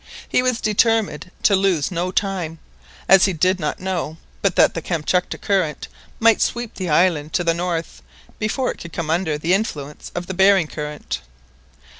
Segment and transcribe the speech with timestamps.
[0.27, 2.57] He was determined to lose no time,
[3.07, 5.87] as he did not know but that the Kamtchatka Current
[6.19, 8.01] might sweep the island to the north
[8.39, 11.21] before it could come under the influence of the Behring Current.